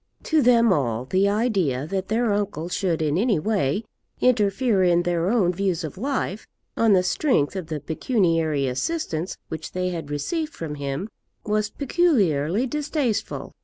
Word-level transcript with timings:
To 0.23 0.41
them 0.41 0.73
all, 0.73 1.05
the 1.05 1.29
idea 1.29 1.85
that 1.85 2.07
their 2.07 2.31
uncle 2.33 2.69
should 2.69 3.03
in 3.03 3.19
any 3.19 3.37
way 3.37 3.83
interfere 4.19 4.83
in 4.83 5.03
their 5.03 5.29
own 5.29 5.53
views 5.53 5.83
of 5.83 5.95
life, 5.95 6.47
on 6.75 6.93
the 6.93 7.03
strength 7.03 7.55
of 7.55 7.67
the 7.67 7.79
pecuniary 7.79 8.65
assistance 8.65 9.37
which 9.49 9.73
they 9.73 9.89
had 9.89 10.09
received 10.09 10.55
from 10.55 10.73
him, 10.73 11.07
was 11.45 11.69
peculiarly 11.69 12.65
distasteful. 12.65 13.51